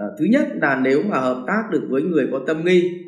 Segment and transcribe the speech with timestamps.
[0.00, 3.06] à, thứ nhất là nếu mà hợp tác được với người có tâm nghi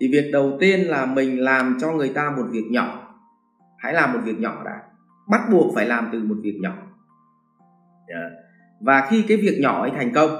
[0.00, 3.16] thì việc đầu tiên là mình làm cho người ta một việc nhỏ.
[3.78, 4.82] Hãy làm một việc nhỏ đã.
[5.30, 6.74] Bắt buộc phải làm từ một việc nhỏ.
[8.06, 8.32] Yeah.
[8.80, 10.30] và khi cái việc nhỏ ấy thành công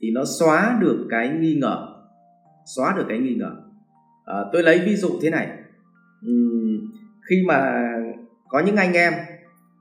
[0.00, 1.88] thì nó xóa được cái nghi ngờ.
[2.76, 3.50] Xóa được cái nghi ngờ.
[4.24, 5.48] À, tôi lấy ví dụ thế này.
[6.26, 6.92] Uhm,
[7.30, 7.82] khi mà
[8.48, 9.12] có những anh em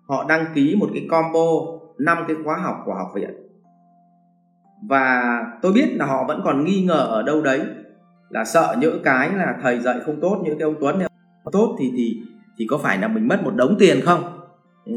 [0.08, 1.46] họ đăng ký một cái combo
[2.00, 3.45] năm cái khóa học của học viện
[4.82, 7.62] và tôi biết là họ vẫn còn nghi ngờ ở đâu đấy
[8.30, 11.00] là sợ những cái là thầy dạy không tốt những cái ông Tuấn
[11.44, 12.22] không tốt thì thì
[12.58, 14.32] thì có phải là mình mất một đống tiền không?
[14.86, 14.94] Ừ.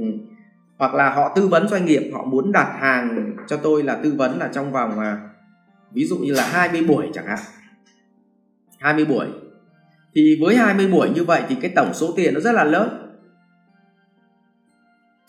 [0.79, 4.15] hoặc là họ tư vấn doanh nghiệp họ muốn đặt hàng cho tôi là tư
[4.19, 5.21] vấn là trong vòng à,
[5.93, 7.39] ví dụ như là 20 buổi chẳng hạn.
[8.79, 9.27] 20 buổi.
[10.15, 13.13] Thì với 20 buổi như vậy thì cái tổng số tiền nó rất là lớn.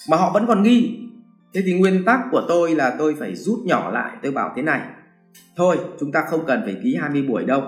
[0.10, 1.09] Mà họ vẫn còn nghi
[1.54, 4.18] thế thì nguyên tắc của tôi là tôi phải rút nhỏ lại.
[4.24, 4.90] Tôi bảo thế này,
[5.56, 7.62] thôi, chúng ta không cần phải ký 20 buổi đâu.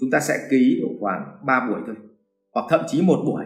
[0.00, 1.96] Chúng ta sẽ ký độ khoảng 3 buổi thôi,
[2.54, 3.44] hoặc thậm chí một buổi.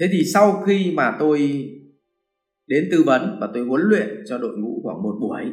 [0.00, 1.68] Thế thì sau khi mà tôi
[2.66, 5.52] đến tư vấn và tôi huấn luyện cho đội ngũ khoảng một buổi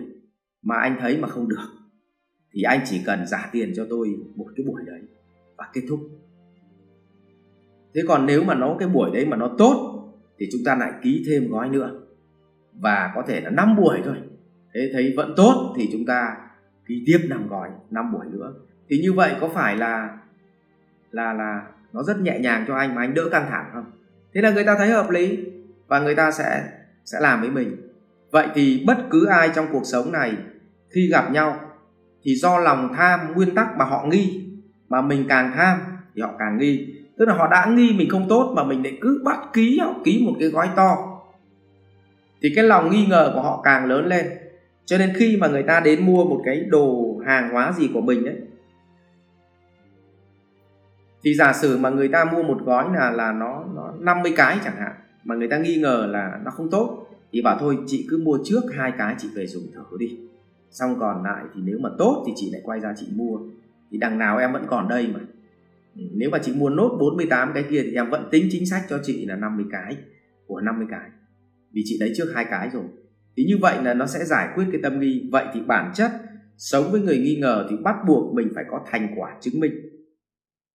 [0.61, 1.67] mà anh thấy mà không được,
[2.53, 5.01] thì anh chỉ cần trả tiền cho tôi một cái buổi đấy
[5.57, 5.99] và kết thúc.
[7.95, 9.92] Thế còn nếu mà nó cái buổi đấy mà nó tốt
[10.39, 11.91] thì chúng ta lại ký thêm gói nữa.
[12.79, 14.15] Và có thể là 5 buổi thôi.
[14.73, 16.35] Thế thấy vẫn tốt thì chúng ta
[16.87, 18.53] ký tiếp 5 gói 5 buổi nữa.
[18.89, 20.17] Thì như vậy có phải là
[21.11, 21.61] là là
[21.93, 23.91] nó rất nhẹ nhàng cho anh mà anh đỡ căng thẳng không?
[24.33, 25.39] Thế là người ta thấy hợp lý
[25.87, 26.69] và người ta sẽ
[27.05, 27.89] sẽ làm với mình.
[28.31, 30.37] Vậy thì bất cứ ai trong cuộc sống này
[30.89, 31.59] khi gặp nhau
[32.23, 34.45] thì do lòng tham, nguyên tắc mà họ nghi,
[34.89, 35.79] mà mình càng tham
[36.15, 38.97] thì họ càng nghi tức là họ đã nghi mình không tốt mà mình lại
[39.01, 40.97] cứ bắt ký, họ ký một cái gói to.
[42.41, 44.25] Thì cái lòng nghi ngờ của họ càng lớn lên.
[44.85, 48.01] Cho nên khi mà người ta đến mua một cái đồ hàng hóa gì của
[48.01, 48.35] mình ấy,
[51.23, 54.57] thì giả sử mà người ta mua một gói là là nó nó 50 cái
[54.63, 54.91] chẳng hạn,
[55.23, 58.39] mà người ta nghi ngờ là nó không tốt, thì bảo thôi, chị cứ mua
[58.45, 60.17] trước hai cái chị về dùng thử đi.
[60.71, 63.39] Xong còn lại thì nếu mà tốt thì chị lại quay ra chị mua.
[63.91, 65.19] Thì đằng nào em vẫn còn đây mà
[65.95, 68.99] nếu mà chị mua nốt 48 cái kia thì em vẫn tính chính sách cho
[69.03, 69.97] chị là 50 cái
[70.47, 71.09] của 50 cái.
[71.73, 72.83] Vì chị lấy trước hai cái rồi.
[73.37, 75.29] Thì như vậy là nó sẽ giải quyết cái tâm nghi.
[75.31, 76.11] Vậy thì bản chất
[76.57, 79.73] sống với người nghi ngờ thì bắt buộc mình phải có thành quả chứng minh.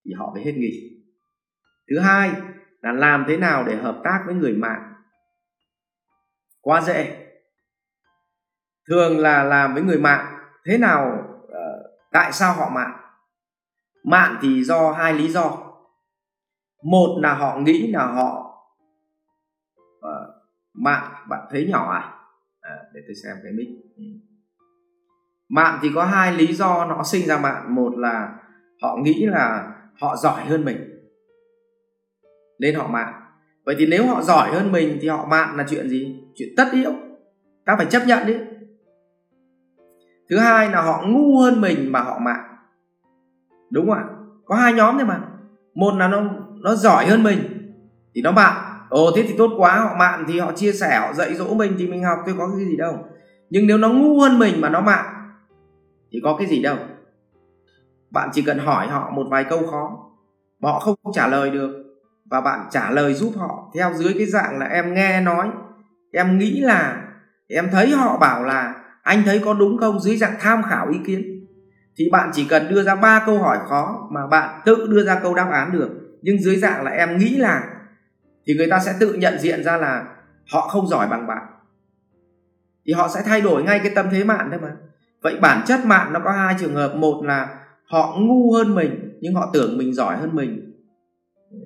[0.05, 1.03] Thì họ mới hết nghi.
[1.91, 2.31] Thứ hai
[2.83, 4.93] là làm thế nào để hợp tác với người mạng?
[6.61, 7.27] Quá dễ.
[8.89, 10.39] Thường là làm với người mạng.
[10.65, 11.51] Thế nào uh,
[12.13, 13.08] tại sao họ mạng?
[14.11, 15.57] Mạn thì do hai lý do
[16.85, 18.45] một là họ nghĩ là họ
[20.01, 20.35] ờ, uh,
[20.75, 22.15] mạn bạn thấy nhỏ à,
[22.61, 24.05] à để tôi xem cái mic ừ.
[25.83, 27.75] thì có hai lý do nó sinh ra mạn.
[27.75, 28.39] một là
[28.83, 30.77] họ nghĩ là họ giỏi hơn mình
[32.59, 33.15] nên họ mạn.
[33.65, 36.69] vậy thì nếu họ giỏi hơn mình thì họ mạn là chuyện gì chuyện tất
[36.73, 36.93] yếu
[37.65, 38.35] ta phải chấp nhận đi
[40.31, 42.58] thứ hai là họ ngu hơn mình mà họ mạn
[43.71, 44.05] đúng không ạ?
[44.45, 45.21] Có hai nhóm thôi mà.
[45.75, 46.23] Một là nó
[46.63, 47.39] nó giỏi hơn mình,
[48.15, 48.65] thì nó bạn.
[48.89, 51.75] Ồ, thế thì tốt quá, họ bạn thì họ chia sẻ, họ dạy dỗ mình
[51.79, 53.05] thì mình học tôi có cái gì đâu.
[53.51, 55.05] Nhưng nếu nó ngu hơn mình mà nó bạn,
[56.13, 56.77] thì có cái gì đâu.
[58.11, 60.11] Bạn chỉ cần hỏi họ một vài câu khó,
[60.61, 61.71] mà họ không trả lời được,
[62.31, 63.71] và bạn trả lời giúp họ.
[63.75, 65.49] Theo dưới cái dạng là em nghe nói,
[66.13, 67.03] em nghĩ là,
[67.49, 70.01] em thấy họ bảo là anh thấy có đúng không?
[70.01, 71.38] Dưới dạng tham khảo ý kiến
[71.99, 75.21] thì bạn chỉ cần đưa ra ba câu hỏi khó mà bạn tự đưa ra
[75.23, 75.91] câu đáp án được.
[76.23, 77.63] Nhưng dưới dạng là em nghĩ là,
[78.47, 80.07] thì người ta sẽ tự nhận diện ra là
[80.53, 81.47] họ không giỏi bằng bạn.
[82.87, 84.77] Thì họ sẽ thay đổi ngay cái tâm thế mạng thôi mà.
[85.23, 86.95] Vậy bản chất mạng nó có hai trường hợp.
[86.97, 87.59] Một là
[87.91, 90.73] họ ngu hơn mình, nhưng họ tưởng mình giỏi hơn mình,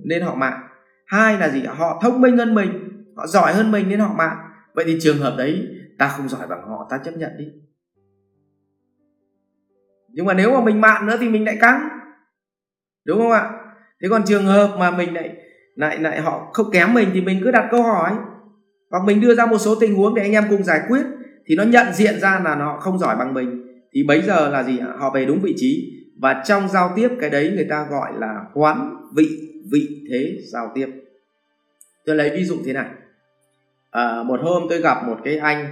[0.05, 0.63] nên họ mạng
[1.07, 1.63] hai là gì?
[1.67, 2.71] Họ thông minh hơn mình,
[3.17, 4.37] họ giỏi hơn mình, nên họ mạng
[4.75, 5.69] vậy thì trường hợp đấy,
[5.99, 7.45] ta không giỏi bằng họ, ta chấp nhận đi
[10.13, 11.89] nhưng mà nếu mà mình mạn nữa thì mình lại căng
[13.05, 13.51] đúng không ạ?
[14.03, 15.37] Thế còn trường hợp mà mình lại
[15.75, 18.13] lại lại họ không kém mình thì mình cứ đặt câu hỏi.
[18.91, 21.03] Hoặc mình đưa ra một số tình huống để anh em cùng giải quyết
[21.47, 23.67] thì nó nhận diện ra là họ không giỏi bằng mình.
[23.93, 25.93] Thì bấy giờ là gì họ về đúng vị trí.
[26.21, 29.29] Và trong giao tiếp cái đấy người ta gọi là hoán vị
[29.73, 30.87] vị thế giao tiếp.
[32.07, 32.91] Tôi lấy ví dụ thế này.
[33.91, 35.67] À, một hôm tôi gặp một cái anh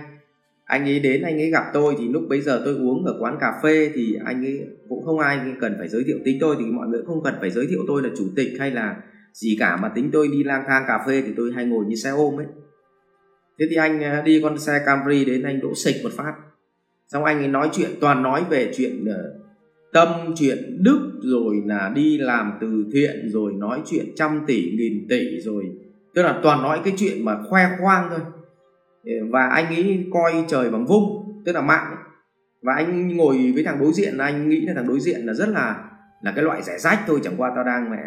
[0.70, 3.37] anh ấy đến, anh ấy gặp tôi thì lúc bấy giờ tôi uống ở quán
[3.40, 6.64] cà phê thì anh ấy cũng không ai cần phải giới thiệu tính tôi thì
[6.64, 8.96] mọi người không cần phải giới thiệu tôi là chủ tịch hay là
[9.32, 11.96] gì cả mà tính tôi đi lang thang cà phê thì tôi hay ngồi như
[11.96, 12.46] xe ôm ấy.
[13.58, 16.32] Thế thì anh à, đi con xe Camry đến anh đỗ sịch một phát.
[17.08, 19.34] Xong anh ấy nói chuyện, toàn nói về chuyện ờ,
[19.93, 25.08] tâm, chuyện đức, rồi là đi làm từ thiện, rồi nói chuyện trăm tỷ, nghìn
[25.08, 25.64] tỷ, rồi
[26.14, 28.20] tức là toàn nói cái chuyện mà khoe khoang thôi
[29.31, 31.97] và anh ấy coi trời bằng vung tức là mạng.
[32.62, 35.49] Và anh ngồi với thằng đối diện anh nghĩ là thằng đối diện là rất
[35.49, 35.91] là
[36.23, 38.02] là cái loại rẻ rách thôi chẳng qua tao đang mẹ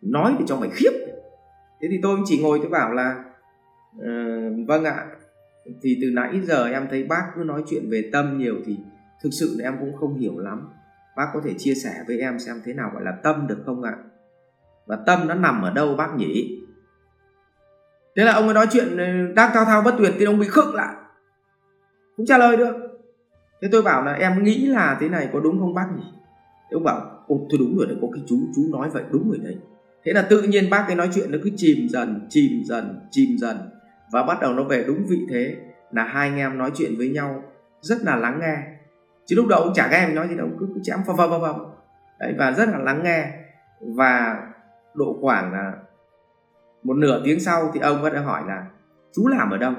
[0.00, 0.90] nói để cho mày khiếp.
[1.80, 3.24] Thế thì tôi chỉ ngồi tôi bảo là
[3.96, 5.06] uh, vâng ạ.
[5.82, 8.76] Thì từ nãy giờ em thấy bác cứ nói chuyện về tâm nhiều thì
[9.22, 10.68] thực sự là em cũng không hiểu lắm.
[11.16, 13.82] Bác có thể chia sẻ với em xem thế nào gọi là tâm được không
[13.82, 13.96] ạ?
[14.86, 16.62] Và tâm nó nằm ở đâu bác nhỉ?
[18.16, 20.46] Thế là ông ấy nói chuyện ừ, đang thao thao bất tuyệt thì ông bị
[20.48, 20.94] khựng lại.
[22.16, 22.74] Không trả lời được.
[23.62, 26.04] Thế tôi bảo là em nghĩ là thế này có đúng không bác nhỉ?
[26.70, 29.28] Thế ông bảo ồ thôi đúng rồi đấy có cái chú chú nói vậy đúng
[29.28, 29.56] rồi đấy.
[30.04, 33.36] Thế là tự nhiên bác ấy nói chuyện nó cứ chìm dần chìm dần chìm
[33.38, 33.56] dần
[34.12, 35.56] và bắt đầu nó về đúng vị thế
[35.90, 37.42] là hai anh em nói chuyện với nhau
[37.80, 38.56] rất là lắng nghe.
[39.26, 41.30] Chứ lúc đầu ông chả nghe em nói gì đâu cứ, cứ chém phầm phầm
[41.30, 41.56] phầm
[42.20, 43.32] đấy và rất là lắng nghe
[43.80, 44.36] và
[44.94, 45.72] độ khoảng là
[46.82, 48.66] một nửa tiếng sau thì ông vẫn hỏi là
[49.12, 49.72] chú làm ở đâu?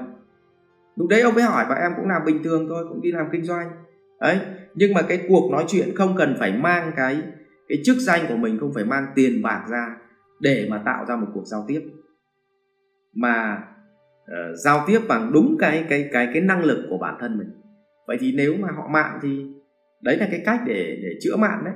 [0.96, 3.26] Lúc đấy ông mới hỏi và em cũng làm bình thường thôi cũng đi làm
[3.32, 3.70] kinh doanh.
[4.20, 4.40] Đấy
[4.74, 7.22] nhưng mà cái cuộc nói chuyện không cần phải mang cái
[7.68, 9.96] cái chức danh của mình không phải mang tiền bạc ra
[10.40, 11.80] để mà tạo ra một cuộc giao tiếp.
[13.14, 13.64] Mà
[14.22, 17.48] uh, giao tiếp bằng đúng cái cái cái cái năng lực của bản thân mình.
[18.06, 19.46] Vậy thì nếu mà họ mạng thì
[20.02, 21.74] đấy là cái cách để để chữa mạng đấy.